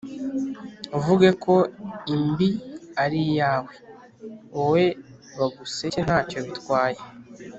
uvuge 0.97 1.29
ko 1.43 1.55
imbi 2.15 2.49
ari 3.03 3.19
iyawe, 3.27 3.69
wowe 4.55 4.85
baguseke 5.37 5.99
nta 6.07 6.19
cyo 6.29 6.39
bitwaye’. 6.45 6.99